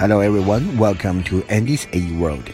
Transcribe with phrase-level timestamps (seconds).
[0.00, 2.44] Hello everyone, welcome to Andy's A World。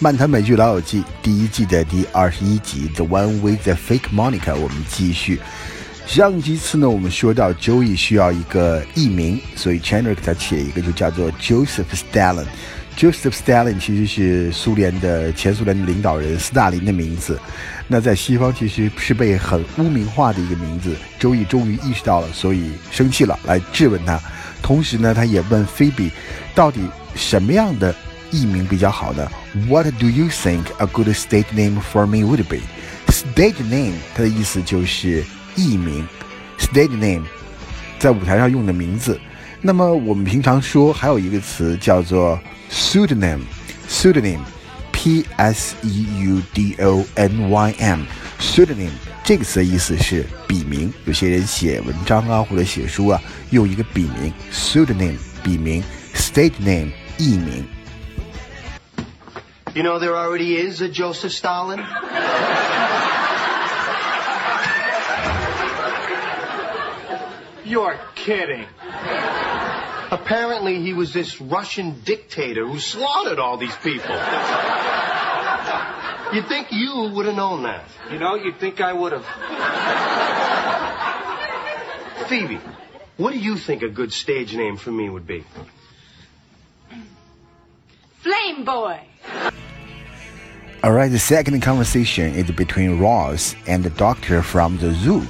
[0.00, 5.40] 漫谈美剧老友记第一季的第二十一集，The One with the Fake Monica，我们继续。
[6.06, 12.46] 上几次呢，我们说到 Joey 需要一个艺名，所以 Chandler 给他起了一个，就叫做 Joseph Stalin。
[12.99, 17.39] Joseph Stalin 其实是苏联的前苏联的领导人斯大林的名字。
[17.87, 20.93] 那在西方其实是被很污名化的一个名字。
[21.17, 24.19] 周易终于意识到了，所以生气了，来质问他。
[24.61, 26.11] 同时呢，他也问菲比，
[26.53, 26.81] 到底
[27.15, 27.95] 什么样的
[28.31, 29.31] 艺名比较好呢
[29.69, 32.59] ？What do you think a good stage name for me would be?
[33.07, 35.23] Stage name，它的意思就是
[35.55, 36.05] 艺名。
[36.59, 37.23] Stage name，
[37.97, 39.17] 在舞台上用的名字。
[39.61, 42.37] 那么我们平常说还有一个词叫做
[42.69, 43.45] Pseudonym.
[43.87, 44.45] Pseudonym.
[44.91, 48.03] P S E U D O N Y M。
[48.39, 48.91] pseudonym
[49.23, 55.83] 这个词的意思是笔名，有些人写文章啊或者写书啊，用一个笔名 pseudonym 笔名
[56.15, 57.65] ，stage name 艺名。
[59.73, 61.79] You know there already is a Joseph Stalin.
[67.65, 68.65] You're kidding.
[70.11, 74.15] Apparently he was this Russian dictator who slaughtered all these people.
[76.33, 77.85] You'd think you would have known that.
[78.11, 79.25] You know, you'd think I would have.
[82.27, 82.59] Phoebe,
[83.17, 85.43] what do you think a good stage name for me would be?
[88.21, 88.99] Flame Boy.
[90.83, 95.27] All right, the second conversation is between Ross and the doctor from the zoo.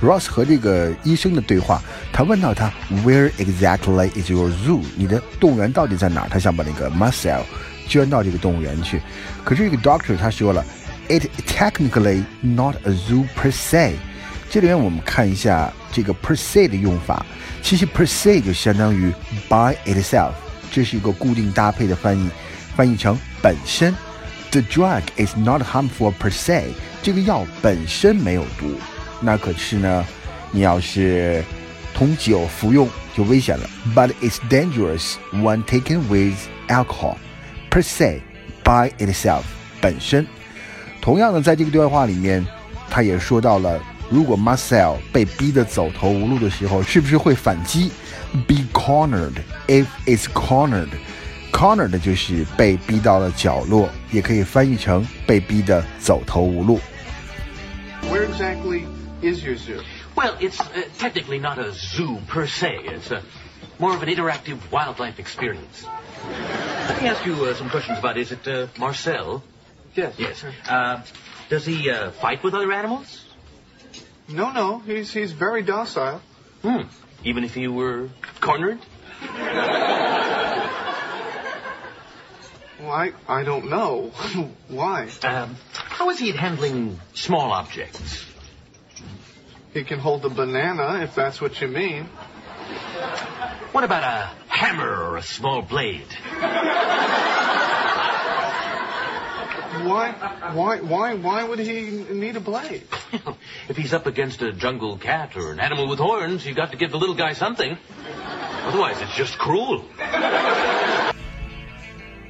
[0.00, 2.70] Ross 和这个医生的对话，他问到他
[3.04, 4.82] Where exactly is your zoo？
[4.96, 6.28] 你的动物园到底在哪儿？
[6.28, 7.42] 他想把那个 Marcel
[7.88, 9.00] 捐到这个动物园去。
[9.44, 10.64] 可是这个 doctor 他说了
[11.08, 13.92] ，it technically not a zoo per se。
[14.50, 17.24] 这里面我们看一下这个 per se 的用法，
[17.62, 19.10] 其实 per se 就相当于
[19.48, 20.32] by itself，
[20.70, 22.30] 这是一个固定搭配的翻译，
[22.76, 23.94] 翻译成本身。
[24.52, 26.64] The drug is not harmful per se，
[27.02, 28.78] 这个药本身没有毒。
[29.25, 30.05] 那可是呢，
[30.51, 31.43] 你要是
[31.93, 33.69] 同酒服用就危险了。
[33.95, 36.37] But it's dangerous when taken with
[36.67, 37.17] alcohol.
[37.71, 38.21] per se
[38.63, 39.43] by itself
[39.79, 40.27] 本身。
[41.01, 42.45] 同样的，在这个对话里面，
[42.89, 43.79] 他也说到了，
[44.09, 47.91] 如果 Marcel 被逼得走投无路的时候，是不是会反击？
[48.47, 49.33] Be cornered
[49.67, 56.79] if it's cornered。cornered 就是被逼到了角落，也可以翻译成被逼得走投无路。
[58.11, 58.83] Where exactly
[59.22, 59.82] Is your zoo?
[60.16, 62.80] Well, it's uh, technically not a zoo per se.
[62.84, 63.22] It's a,
[63.78, 65.84] more of an interactive wildlife experience.
[66.24, 69.42] Let me ask you uh, some questions about, is it uh, Marcel?
[69.94, 70.14] Yes.
[70.18, 70.44] Yes.
[70.68, 71.02] Uh,
[71.48, 73.24] does he uh, fight with other animals?
[74.28, 74.80] No, no.
[74.80, 76.20] He's he's very docile.
[76.62, 76.82] Hmm.
[77.24, 78.10] Even if he were
[78.40, 78.80] cornered?
[82.80, 84.12] Well, I I don't know.
[84.68, 85.08] Why?
[85.22, 88.24] Um, how is he at handling small objects?
[89.76, 92.04] He can hold a banana if that's what you mean.
[93.72, 96.10] What about a hammer or a small blade?
[99.84, 100.12] Why
[100.54, 102.88] why why why would he need a blade?
[103.68, 106.78] if he's up against a jungle cat or an animal with horns, you've got to
[106.78, 107.76] give the little guy something.
[108.64, 109.84] Otherwise, it's just cruel.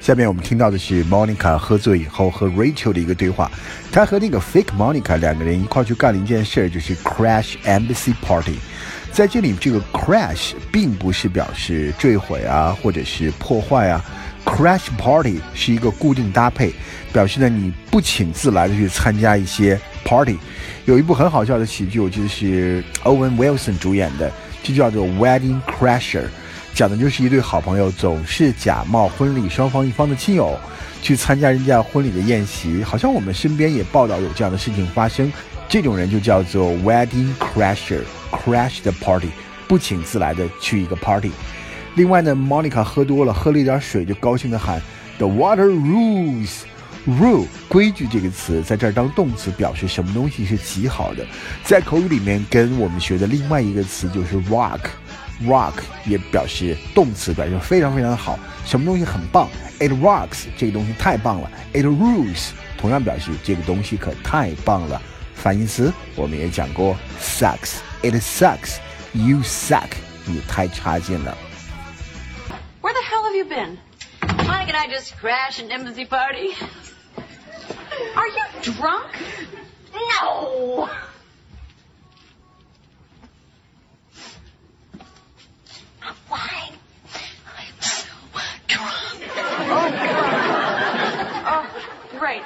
[0.00, 3.50] 下面我们听到的是 Monica 喝醉以后和 Rachel 的一个对话。
[3.92, 8.54] 她和那个 Fake Monica 两个人一块去干了一件事，就是 Crash Embassy Party。
[9.12, 14.02] 在这里，这个 crash 并不是表示坠毁啊，或者是破坏啊。
[14.44, 16.72] Crash Party 是一个固定搭配，
[17.12, 20.38] 表示呢你不请自来的去参加一些 party。
[20.86, 24.32] 有一部很好笑的喜剧，我记得是 Owen Wilson 主演的，
[24.62, 26.24] 就叫做 Wedding Crasher。
[26.74, 30.58] 讲的就是一对好朋友总是假冒婚礼双方一方的亲友，
[31.02, 32.82] 去参加人家婚礼的宴席。
[32.82, 35.30] 好像我们身边也报道有这样的事情发生。
[35.68, 39.28] 这种人就叫做 wedding crasher，crash the party，
[39.68, 41.30] 不请自来的去一个 party。
[41.94, 44.80] 另外呢，Monica 喝多了，喝了一点水就高兴的喊
[45.18, 46.62] The water rules。
[47.06, 51.24] rule 规矩这个词在这儿当动词，表示什么东西是极好的。
[51.64, 54.80] 在口语里面，跟我们学的另外一个词就是 rock。
[55.43, 55.73] rock
[56.05, 59.47] 也表示动词，表示非常非常的好，什么东西很棒？
[59.79, 61.51] It rocks，这个东西太棒了。
[61.73, 65.01] It rules，同样表示这个东西可太棒了。
[65.33, 69.89] 反义词我们也讲过，sucks，it sucks，you suck，
[70.25, 71.37] 你太差劲了。
[72.81, 73.77] Where the hell have you been?
[74.45, 76.55] Why can I just crash an embassy party?
[78.15, 79.11] Are you drunk?
[79.93, 80.87] No.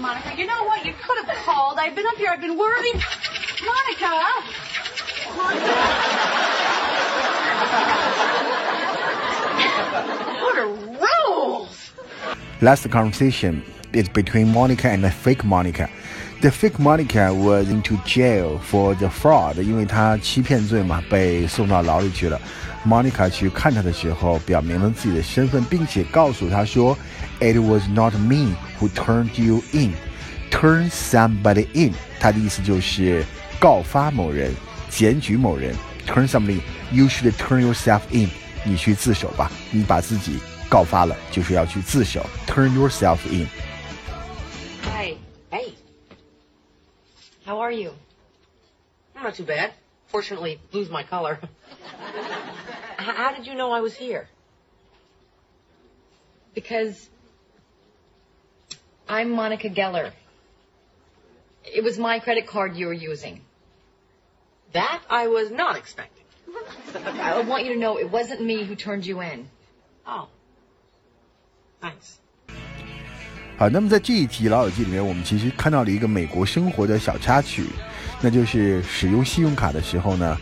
[0.00, 0.34] Monica.
[0.36, 0.84] You know what?
[0.84, 1.78] You could have called.
[1.78, 2.30] I've been up here.
[2.30, 3.02] I've been worried.
[3.64, 4.24] Monica.
[10.40, 11.92] What are rules?
[12.62, 13.62] Last conversation
[13.92, 15.90] is between Monica and the fake Monica.
[16.41, 22.39] The fake Monica was into jail for the fraud，因为她欺骗罪嘛，被送到牢里去了。
[22.85, 29.93] Monica 去看他的时候，表明了自己的身份，并且告诉他说：“It was not me who turned you in.
[30.51, 33.25] Turn somebody in。”他的意思就是
[33.59, 34.53] 告发某人，
[34.89, 35.73] 检举某人。
[36.05, 36.59] Turn somebody,
[36.91, 38.29] you should turn yourself in。
[38.63, 40.37] 你去自首吧，你把自己
[40.69, 42.23] 告发了，就是要去自首。
[42.45, 43.47] Turn yourself in。
[44.83, 45.15] Hi.
[45.49, 45.71] Hey.
[47.50, 47.92] How are you?
[49.16, 49.72] I'm not too bad.
[50.06, 51.40] Fortunately, blue's my color.
[52.96, 54.28] How did you know I was here?
[56.54, 57.10] Because
[59.08, 60.12] I'm Monica Geller.
[61.64, 63.40] It was my credit card you were using.
[64.72, 66.26] That I was not expecting.
[67.04, 69.48] I want you to know it wasn't me who turned you in.
[70.06, 70.28] Oh.
[71.80, 72.20] Thanks.
[73.60, 77.66] 好，那么在这一集《老友记》里面，我们其实看到了一个美国生活的小插曲，
[78.22, 80.34] 那就是使用信用卡的时候呢，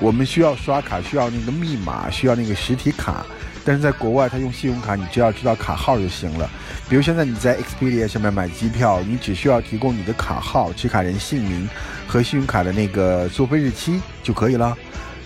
[0.00, 3.24] 我们需要刷卡，需要那个密码，需要那个实体卡。
[3.64, 6.50] 但是在国外，他用信用卡，你只要知道卡号就行了。
[6.88, 11.70] 比如现在你在 Expedia 上面买机票，你只需要提供你的卡号、持卡人姓名
[12.04, 14.76] 和信用卡的那个作废日期就可以了。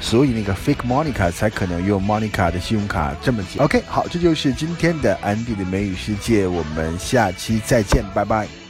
[0.00, 3.58] 所以那个 fake Monica 才可能用 Monica 的信用卡这么记。
[3.58, 8.65] OK，好，这就是今天的安迪的美语世界，我们下期再见，拜拜。